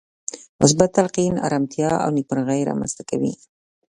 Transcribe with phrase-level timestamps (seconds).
[0.61, 3.33] مثبت تلقين ارامتيا او نېکمرغي رامنځته کوي.